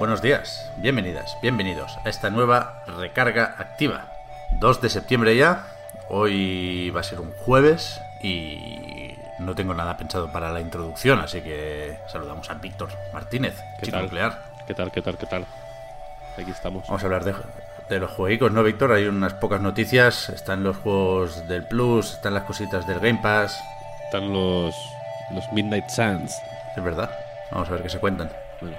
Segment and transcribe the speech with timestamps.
[0.00, 4.06] Buenos días, bienvenidas, bienvenidos a esta nueva recarga activa.
[4.58, 5.66] 2 de septiembre ya,
[6.08, 11.40] hoy va a ser un jueves y no tengo nada pensado para la introducción, así
[11.42, 14.04] que saludamos a Víctor Martínez, ¿Qué chico tal?
[14.06, 14.42] nuclear.
[14.66, 15.46] ¿Qué tal, qué tal, qué tal?
[16.36, 16.84] Aquí estamos.
[16.88, 17.34] Vamos a hablar de,
[17.88, 18.92] de los jueguicos, ¿no, Víctor?
[18.92, 23.62] Hay unas pocas noticias, están los juegos del Plus, están las cositas del Game Pass,
[24.06, 24.74] Están los,
[25.32, 26.34] los Midnight Suns.
[26.76, 27.10] es verdad.
[27.52, 28.30] Vamos a ver qué se cuentan.
[28.60, 28.76] Bueno,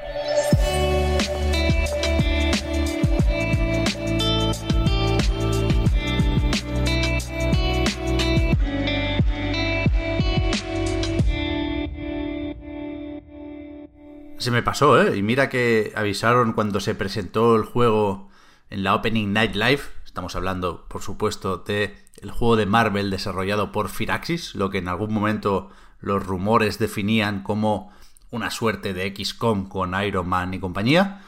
[14.42, 15.16] Se me pasó, ¿eh?
[15.16, 18.32] Y mira que avisaron cuando se presentó el juego
[18.72, 19.82] en la Opening Night Live.
[20.04, 24.88] Estamos hablando, por supuesto, de el juego de Marvel desarrollado por Firaxis, lo que en
[24.88, 27.94] algún momento los rumores definían como
[28.32, 31.22] una suerte de XCOM con Iron Man y compañía.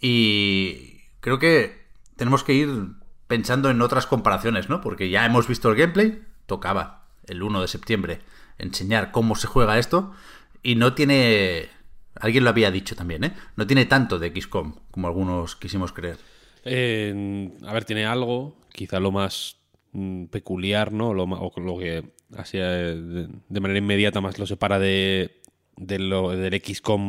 [0.00, 1.84] Y creo que
[2.16, 2.92] tenemos que ir
[3.26, 4.80] pensando en otras comparaciones, ¿no?
[4.80, 8.20] Porque ya hemos visto el gameplay, tocaba el 1 de septiembre
[8.56, 10.14] enseñar cómo se juega esto
[10.62, 11.68] y no tiene
[12.20, 13.34] alguien lo había dicho también, ¿eh?
[13.56, 16.18] No tiene tanto de XCOM como algunos quisimos creer.
[16.64, 19.56] eh, a ver, tiene algo, quizá lo más
[19.92, 21.12] mm, peculiar, ¿no?
[21.14, 25.42] Lo, o lo que así eh, de, de manera inmediata más lo separa de,
[25.76, 27.00] de lo, del XCOM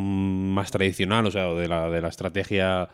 [0.53, 2.89] más tradicional, o sea, o de la, de la estrategia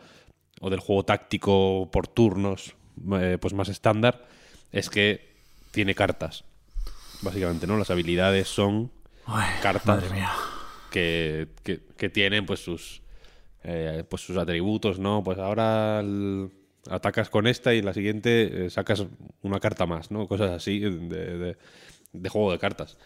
[0.60, 2.76] o del juego táctico por turnos,
[3.18, 4.26] eh, pues más estándar,
[4.70, 5.32] es que
[5.72, 6.44] tiene cartas.
[7.22, 7.76] Básicamente, ¿no?
[7.76, 8.90] Las habilidades son
[9.62, 10.30] cartas Madre mía.
[10.92, 13.02] Que, que- que tienen pues sus
[13.64, 15.22] eh, pues sus atributos, ¿no?
[15.24, 16.50] Pues ahora el-
[16.90, 19.04] atacas con esta y en la siguiente eh, sacas
[19.42, 20.26] una carta más, ¿no?
[20.28, 20.90] Cosas así de,
[21.38, 21.56] de-
[22.12, 22.98] de juego de cartas.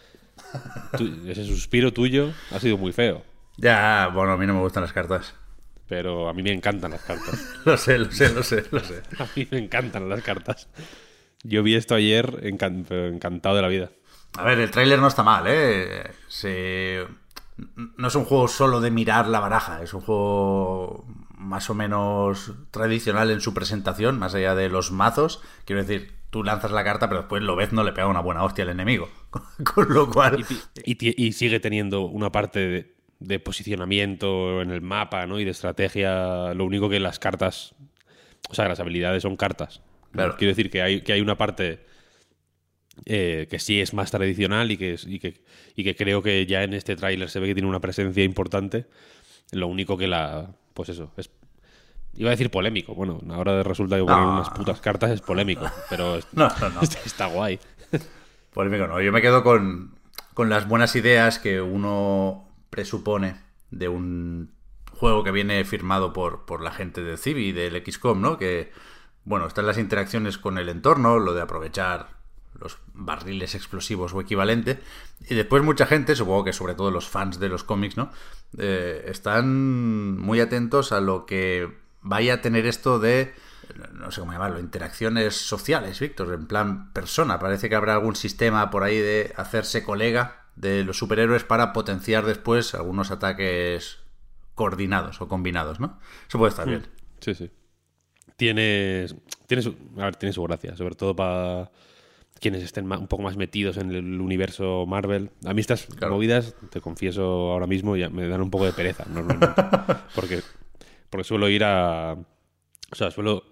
[0.97, 3.23] Tú- ese suspiro tuyo ha sido muy feo,
[3.57, 5.33] Ya, bueno, a mí no me gustan las cartas.
[5.87, 7.39] pero a mí me encantan las cartas.
[7.65, 9.01] Lo sé, lo sé, lo sé, lo sé.
[9.19, 10.67] A mí me encantan las cartas.
[11.43, 13.89] Yo vi esto ayer encan- encantado de la vida.
[14.37, 16.03] A ver, el tráiler no está mal, ¿eh?
[16.27, 17.05] Se...
[17.75, 21.05] No es un juego solo de mirar la baraja, es un juego
[21.37, 25.41] más o menos tradicional en su presentación, más allá de los mazos.
[25.65, 28.43] Quiero decir, tú lanzas la carta, pero después lo ves no le pega una buena
[28.43, 29.09] hostia al enemigo.
[29.63, 30.45] Con lo cual...
[30.83, 35.39] Y, sigue teniendo una parte de, de posicionamiento en el mapa, ¿no?
[35.39, 36.53] Y de estrategia.
[36.53, 37.75] Lo único que las cartas.
[38.49, 39.81] O sea, las habilidades son cartas.
[40.11, 40.35] Claro.
[40.37, 41.85] Quiero decir que hay, que hay una parte
[43.05, 45.41] eh, que sí es más tradicional y que, y, que,
[45.75, 48.87] y que creo que ya en este tráiler se ve que tiene una presencia importante.
[49.51, 50.51] Lo único que la.
[50.73, 51.11] Pues eso.
[51.17, 51.29] Es,
[52.15, 52.93] iba a decir polémico.
[52.95, 54.33] Bueno, ahora resulta que poner No.
[54.33, 55.69] unas putas cartas es polémico.
[55.89, 56.81] Pero No, no, no.
[56.81, 57.59] está, está guay.
[58.53, 58.99] Polémico no.
[59.01, 59.95] Yo me quedo con,
[60.33, 63.35] con las buenas ideas que uno presupone
[63.71, 64.51] de un
[64.91, 68.37] juego que viene firmado por, por la gente de Civi, del XCOM, ¿no?
[68.37, 68.71] Que,
[69.25, 72.16] bueno, están las interacciones con el entorno, lo de aprovechar
[72.59, 74.79] los barriles explosivos o equivalente.
[75.29, 78.11] Y después mucha gente, supongo que sobre todo los fans de los cómics, ¿no?
[78.57, 83.33] Eh, están muy atentos a lo que vaya a tener esto de,
[83.93, 87.39] no sé cómo llamarlo, interacciones sociales, Víctor, en plan persona.
[87.39, 92.25] Parece que habrá algún sistema por ahí de hacerse colega de los superhéroes para potenciar
[92.25, 93.99] después algunos ataques
[94.55, 95.99] coordinados o combinados, ¿no?
[96.27, 96.87] Eso puede estar bien.
[97.19, 97.51] Sí, sí.
[98.35, 99.07] Tiene,
[99.45, 101.71] tiene, su, a ver, tiene su gracia, sobre todo para
[102.39, 105.29] quienes estén un poco más metidos en el universo Marvel.
[105.45, 106.13] A mí estas Claro.
[106.15, 109.61] movidas, te confieso ahora mismo, ya me dan un poco de pereza normalmente.
[110.15, 110.41] porque,
[111.09, 112.13] porque suelo ir a...
[112.13, 113.43] O sea, suelo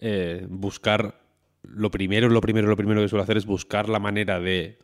[0.00, 1.20] eh, buscar...
[1.62, 4.78] Lo primero, lo primero, lo primero que suelo hacer es buscar la manera de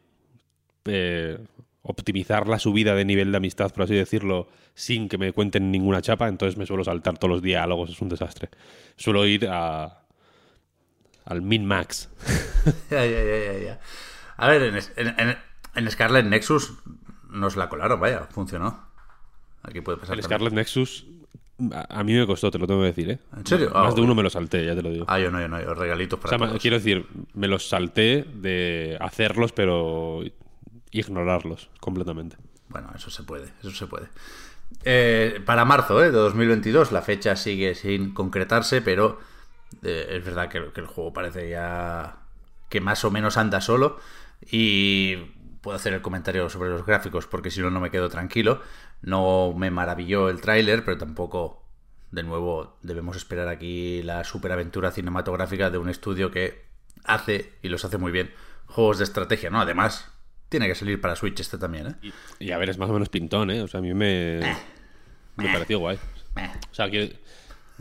[0.87, 1.38] eh,
[1.82, 6.02] optimizar la subida de nivel de amistad, por así decirlo, sin que me cuenten ninguna
[6.02, 8.49] chapa, entonces me suelo saltar todos los diálogos, es un desastre.
[8.96, 10.00] Suelo ir a
[11.26, 12.11] al min-max.
[12.90, 13.81] Ya, ya, ya, ya.
[14.37, 15.38] A ver, en, en, en-
[15.75, 16.75] en Scarlet Nexus
[17.31, 18.87] nos la colaron, vaya, funcionó.
[19.62, 20.14] Aquí puede pasar.
[20.16, 20.38] El también.
[20.38, 21.06] Scarlet Nexus
[21.72, 23.19] a, a mí me costó, te lo tengo que decir, ¿eh?
[23.37, 23.70] ¿En serio?
[23.75, 25.05] Ah, Más de uno me lo salté, ya te lo digo.
[25.08, 26.61] Ah, yo no, yo no, yo regalitos o para sea, todos.
[26.61, 30.22] quiero decir, me los salté de hacerlos, pero
[30.90, 32.37] ignorarlos completamente.
[32.69, 34.08] Bueno, eso se puede, eso se puede.
[34.84, 36.06] Eh, para marzo ¿eh?
[36.06, 39.19] de 2022, la fecha sigue sin concretarse, pero
[39.82, 42.17] eh, es verdad que, que el juego parece ya
[42.69, 43.99] que más o menos anda solo.
[44.50, 45.16] Y
[45.61, 48.61] puedo hacer el comentario sobre los gráficos porque si no, no me quedo tranquilo.
[49.02, 51.64] No me maravilló el tráiler, pero tampoco,
[52.11, 56.64] de nuevo, debemos esperar aquí la superaventura cinematográfica de un estudio que
[57.05, 58.32] hace, y los hace muy bien,
[58.67, 59.60] juegos de estrategia, ¿no?
[59.60, 60.10] Además,
[60.49, 62.12] tiene que salir para Switch este también, ¿eh?
[62.40, 63.62] Y, y a ver, es más o menos pintón, ¿eh?
[63.62, 64.40] O sea, a mí me,
[65.37, 65.99] me pareció guay.
[66.70, 67.19] O sea, que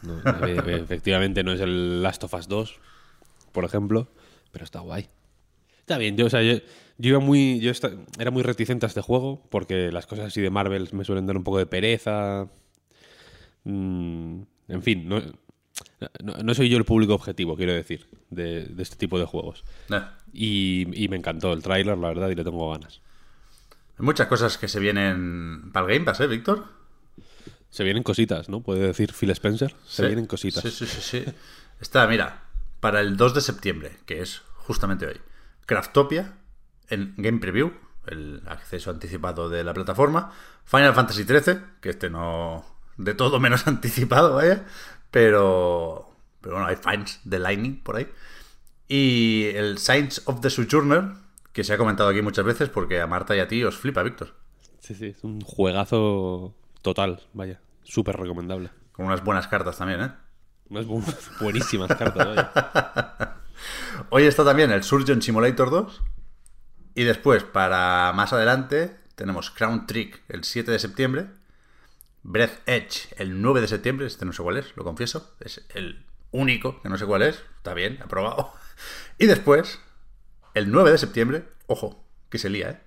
[0.02, 2.80] no, efectivamente no es el Last of Us 2,
[3.52, 4.08] por ejemplo,
[4.54, 5.10] pero está guay.
[5.80, 6.54] Está bien, yo, o sea, yo,
[6.98, 7.74] yo iba muy, yo
[8.18, 11.36] era muy reticente a este juego porque las cosas así de Marvel me suelen dar
[11.36, 12.48] un poco de pereza.
[13.66, 15.22] Mm, en fin, no,
[16.24, 19.66] no, no soy yo el público objetivo, quiero decir, de, de este tipo de juegos.
[20.32, 23.02] Y, y me encantó el tráiler, la verdad, y le tengo ganas.
[24.00, 26.66] Hay muchas cosas que se vienen para el Game Pass, ¿eh, Víctor?
[27.70, 28.62] Se vienen cositas, ¿no?
[28.62, 29.76] Puede decir Phil Spencer.
[29.86, 30.08] Se Sí.
[30.08, 30.64] vienen cositas.
[30.64, 31.24] Sí, sí, sí, sí.
[31.82, 32.43] Está, mira,
[32.84, 35.22] para el 2 de septiembre, que es justamente hoy,
[35.66, 36.34] Craftopia
[36.90, 37.72] en Game Preview,
[38.08, 40.34] el acceso anticipado de la plataforma,
[40.66, 42.66] Final Fantasy XIII, que este no
[42.98, 44.66] de todo menos anticipado, vaya,
[45.12, 46.10] pero,
[46.42, 48.12] pero bueno, hay fans de Lightning por ahí.
[48.90, 51.06] Y el Science of the Sojourner,
[51.54, 54.04] que se ha comentado aquí muchas veces porque a Marta y a ti os flipa,
[54.04, 54.34] Víctor.
[54.80, 57.62] Sí, sí, es un juegazo total, vaya.
[57.84, 58.72] Súper recomendable.
[58.92, 60.12] Con unas buenas cartas también, ¿eh?
[60.70, 61.04] Unas bu-
[61.40, 62.48] buenísimas cartas.
[64.10, 66.02] Hoy está también el Surgeon Simulator 2.
[66.96, 71.28] Y después, para más adelante, tenemos Crown Trick el 7 de septiembre.
[72.24, 74.06] Breath Edge el 9 de septiembre.
[74.08, 75.36] Este no sé cuál es, lo confieso.
[75.40, 77.44] Es el único que no sé cuál es.
[77.58, 78.52] Está bien, aprobado.
[79.20, 79.80] Y después,
[80.56, 82.82] el 9 de septiembre, ojo, que se lía, ¿eh?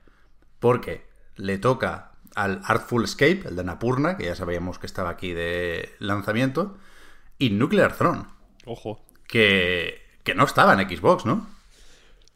[0.59, 1.07] Porque
[1.37, 5.95] le toca al Artful Escape, el de Napurna, que ya sabíamos que estaba aquí de
[6.01, 6.77] lanzamiento,
[7.39, 8.25] y Nuclear Throne,
[8.65, 9.05] Ojo.
[9.27, 11.47] que, que no estaba en Xbox, ¿no?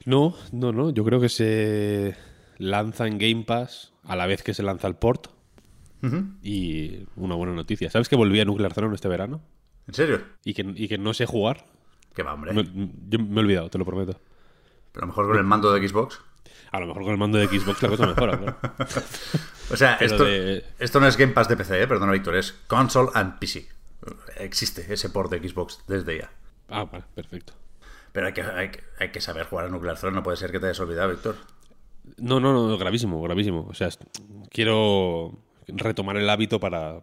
[0.04, 0.90] No, no, no.
[0.90, 2.16] Yo creo que se
[2.58, 5.28] lanza en Game Pass a la vez que se lanza el port.
[6.42, 7.90] Y una buena noticia.
[7.90, 9.42] ¿Sabes que volví a Nuclear Throne este verano?
[9.86, 10.22] ¿En serio?
[10.44, 11.66] Y que, y que no sé jugar.
[12.14, 12.52] Que va, hombre.
[12.54, 14.18] Me- yo me he olvidado, te lo prometo.
[14.92, 16.18] Pero a lo mejor con el mando de Xbox.
[16.72, 18.56] A lo mejor con el mando de Xbox la cosa mejora, claro.
[19.72, 21.86] O sea, esto, de- esto no es Game Pass de PC, ¿eh?
[21.86, 23.68] perdona, Víctor, es console and PC.
[24.38, 26.30] Existe ese port de Xbox desde ya.
[26.68, 27.52] Ah, vale, perfecto.
[28.12, 30.50] Pero hay que, hay, que- hay que saber jugar a Nuclear Throne, no puede ser
[30.50, 31.36] que te hayas olvidado, Víctor.
[32.16, 33.66] No, no, no, gravísimo, gravísimo.
[33.68, 33.88] O sea,
[34.50, 35.38] quiero
[35.68, 37.02] retomar el hábito para,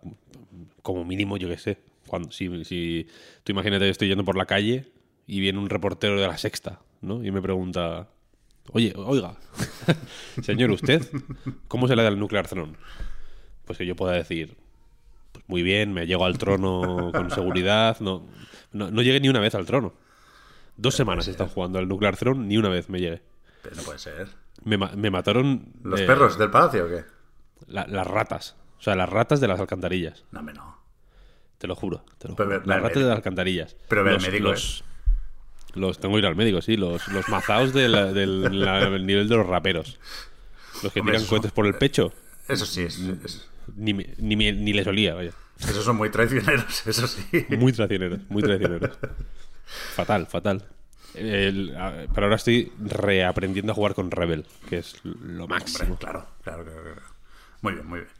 [0.81, 1.77] como mínimo, yo qué sé,
[2.07, 3.07] cuando, si, si
[3.43, 4.91] tú imagínate que estoy yendo por la calle
[5.25, 7.23] y viene un reportero de la sexta, ¿no?
[7.23, 8.09] Y me pregunta,
[8.73, 9.37] oye, oiga,
[10.41, 11.07] señor, ¿usted
[11.67, 12.73] cómo se le da el Nuclear Throne?
[13.65, 14.57] Pues que yo pueda decir,
[15.47, 18.25] muy bien, me llego al trono con seguridad, no,
[18.73, 19.93] no, no llegué ni una vez al trono.
[20.75, 23.21] Dos semanas he estado jugando al Nuclear Throne, ni una vez me llegué.
[23.63, 24.27] Pero no puede ser.
[24.63, 27.03] Me, me mataron ¿Los eh, perros del palacio o qué?
[27.67, 28.55] la- las ratas.
[28.77, 30.23] O sea, las ratas de las alcantarillas.
[30.31, 30.77] No, hombre, no.
[31.57, 32.03] Te lo juro.
[32.19, 32.35] Te lo
[32.65, 33.75] las ratas de las alcantarillas.
[33.89, 34.51] Pero ve al los, médico, ¿eh?
[34.51, 34.83] los,
[35.73, 36.77] los- tengo que ir al médico, sí.
[36.77, 39.99] Los, los mazaos del la- el nivel de los raperos.
[40.83, 42.13] Los que Hombre, tiran eso- cohetes por el pecho.
[42.47, 45.31] Eso sí, es, es- Ni, ni, ni les olía, vaya.
[45.59, 47.45] esos son muy traicioneros, eso sí.
[47.57, 48.97] Muy traicioneros, muy traicioneros.
[49.95, 50.63] Fatal, fatal.
[51.13, 51.73] El-
[52.13, 55.97] pero ahora estoy reaprendiendo a jugar con Rebel, que es lo Hombre, máximo.
[55.97, 57.01] claro, claro, claro, claro.
[57.61, 58.11] Muy bien, muy bien.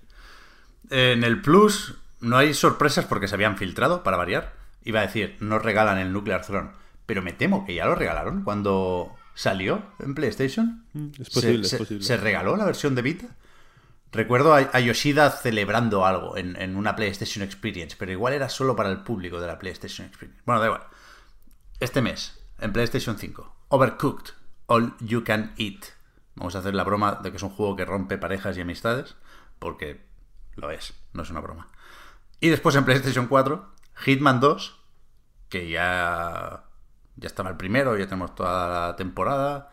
[0.89, 4.53] En el Plus no hay sorpresas porque se habían filtrado, para variar.
[4.83, 6.69] Iba a decir, no regalan el Nuclear Throne,
[7.05, 10.83] pero me temo que ya lo regalaron cuando salió en PlayStation.
[10.93, 12.03] Mm, es posible, se, es se- posible.
[12.03, 13.27] se regaló la versión de Vita.
[14.11, 18.89] Recuerdo a, Yoshida celebrando algo en, en una PlayStation Experience, pero igual era solo para
[18.89, 20.41] el público de la PlayStation Experience.
[20.45, 20.83] Bueno, da igual.
[21.79, 24.33] Este mes, en PlayStation 5, Overcooked,
[24.67, 25.85] All You Can Eat.
[26.35, 29.15] Vamos a hacer la broma de que es un juego que rompe parejas y amistades,
[29.59, 30.05] porque
[30.55, 31.67] lo es, no es una broma.
[32.39, 34.79] Y después en PlayStation 4, Hitman 2,
[35.49, 36.65] que ya,
[37.15, 39.71] ya estaba el primero, ya tenemos toda la temporada.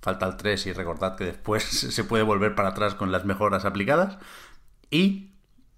[0.00, 3.64] Falta el 3 y recordad que después se puede volver para atrás con las mejoras
[3.64, 4.18] aplicadas.
[4.90, 5.32] Y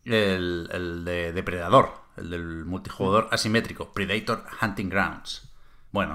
[0.05, 5.49] el, el de Depredador, el del multijugador asimétrico, Predator Hunting Grounds.
[5.93, 6.15] Bueno,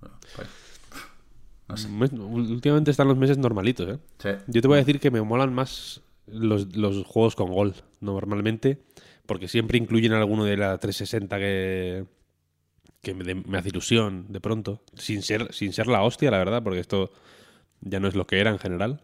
[0.00, 0.10] ¿no?
[0.36, 0.48] Pues,
[1.68, 1.88] no sé.
[1.88, 3.98] Mes- Últimamente están los meses normalitos, ¿eh?
[4.18, 4.28] Sí.
[4.46, 8.82] Yo te voy a decir que me molan más los, los juegos con gol, normalmente,
[9.26, 12.04] porque siempre incluyen alguno de la 360 que,
[13.04, 16.64] que me, me hace ilusión de pronto, sin ser, sin ser la hostia, la verdad,
[16.64, 17.12] porque esto
[17.82, 19.02] ya no es lo que era en general.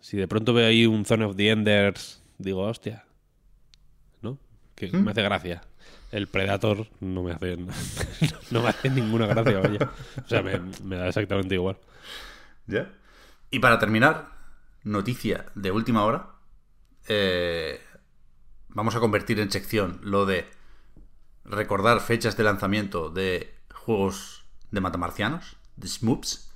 [0.00, 3.04] si de pronto veo ahí un Zone of the Enders, digo, hostia,
[4.22, 4.38] ¿no?
[4.74, 5.04] Que ¿Mm?
[5.04, 5.62] me hace gracia.
[6.12, 7.56] El Predator no me hace,
[8.50, 9.84] no me hace ninguna gracia, vaya.
[10.24, 11.78] O sea, me, me da exactamente igual.
[12.66, 12.90] ¿Ya?
[13.50, 14.30] Y para terminar,
[14.84, 16.30] noticia de última hora.
[17.08, 17.80] eh,
[18.68, 20.48] vamos a convertir en sección lo de
[21.50, 26.52] recordar fechas de lanzamiento de juegos de matamarcianos, de Smoops,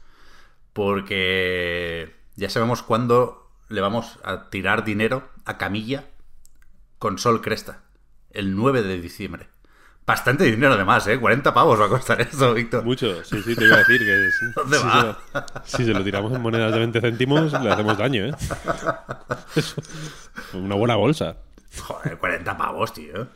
[0.72, 6.04] porque ya sabemos cuándo le vamos a tirar dinero a Camilla
[6.98, 7.82] con Sol Cresta,
[8.30, 9.48] el 9 de diciembre.
[10.06, 11.18] Bastante dinero además, ¿eh?
[11.18, 12.84] 40 pavos va a costar esto, Víctor.
[12.84, 14.46] Mucho, sí, sí, te iba a decir que sí.
[14.54, 15.00] ¿Dónde si, va?
[15.00, 18.34] Se lo, si se lo tiramos en monedas de 20 céntimos, le hacemos daño, ¿eh?
[19.56, 19.82] Eso,
[20.52, 21.36] Una buena bolsa.
[21.80, 23.26] Joder, 40 pavos, tío.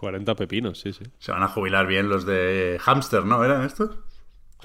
[0.00, 1.04] 40 pepinos, sí, sí.
[1.18, 3.44] Se van a jubilar bien los de Hamster, ¿no?
[3.44, 3.98] ¿Eran estos?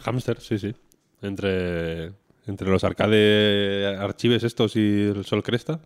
[0.03, 0.75] Hamster, sí, sí.
[1.21, 2.13] Entre,
[2.45, 5.79] entre los arcade archives estos y el Sol Cresta.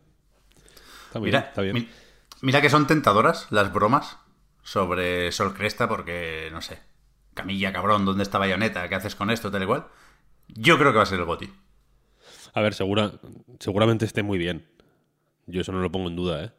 [1.08, 1.74] Está Mira, bien, está bien.
[1.74, 1.90] mi-
[2.42, 4.18] mira que son tentadoras las bromas
[4.64, 6.80] sobre Sol Cresta porque, no sé,
[7.34, 8.88] Camilla, cabrón, ¿dónde está Bayonetta?
[8.90, 9.50] ¿Qué haces con esto?
[9.52, 9.88] Tal y cual.
[10.48, 11.50] Yo creo que va a ser el Goti.
[12.54, 13.12] A ver, segura,
[13.60, 14.68] seguramente esté muy bien.
[15.48, 16.52] Yo eso no lo pongo en duda, ¿eh?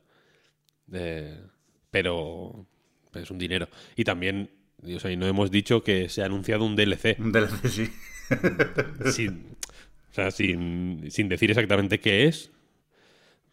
[0.93, 1.43] Eh,
[1.91, 2.67] pero
[3.15, 3.69] es un dinero.
[3.97, 4.51] Y también,
[4.83, 7.17] o sea, y no hemos dicho que se ha anunciado un DLC.
[7.19, 7.91] Un DLC, sí.
[9.13, 9.57] sin,
[10.11, 12.51] o sea, sin, sin decir exactamente qué es.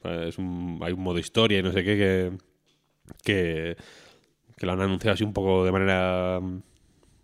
[0.04, 2.32] Es un- hay un modo historia y no sé qué que,
[3.24, 3.78] que,
[4.58, 6.62] que lo han anunciado así un poco de manera mm,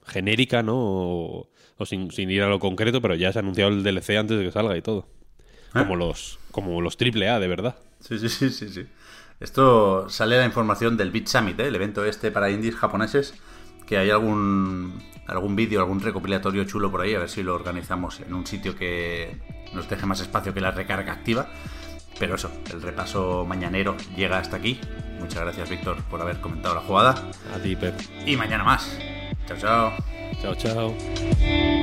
[0.05, 0.75] genérica, ¿no?
[0.77, 4.17] O, o sin, sin ir a lo concreto, pero ya se ha anunciado el DLC
[4.17, 5.07] antes de que salga y todo.
[5.71, 7.77] Como los como los AAA, de verdad.
[7.99, 8.85] Sí, sí, sí, sí, sí.
[9.43, 11.67] Esto sale la información del Beat Summit, ¿eh?
[11.67, 13.33] el evento este para indies japoneses,
[13.85, 18.21] que hay algún algún vídeo, algún recopilatorio chulo por ahí, a ver si lo organizamos
[18.21, 19.38] en un sitio que
[19.73, 21.50] nos deje más espacio que la recarga activa.
[22.19, 24.79] Pero eso, el repaso mañanero llega hasta aquí.
[25.19, 27.12] Muchas gracias, Víctor, por haber comentado la jugada.
[27.53, 28.00] A ti, Pep.
[28.25, 28.97] Y mañana más.
[29.45, 29.93] Chao, chao.
[30.41, 31.82] Chao, chao.